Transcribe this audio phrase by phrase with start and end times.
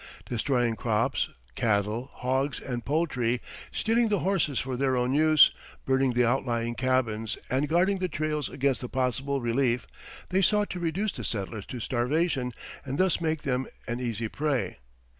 [0.25, 3.39] Destroying crops, cattle, hogs, and poultry,
[3.71, 5.51] stealing the horses for their own use,
[5.85, 9.85] burning the outlying cabins, and guarding the trails against possible relief,
[10.31, 12.51] they sought to reduce the settlers to starvation,
[12.83, 14.79] and thus make them an easy prey.